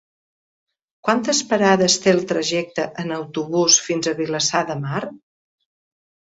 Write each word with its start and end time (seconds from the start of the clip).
Quantes 1.07 1.41
parades 1.51 1.99
té 2.07 2.15
el 2.15 2.23
trajecte 2.33 2.87
en 3.05 3.15
autobús 3.19 3.79
fins 3.91 4.13
a 4.13 4.17
Vilassar 4.25 4.65
de 4.73 4.81
Mar? 4.89 5.07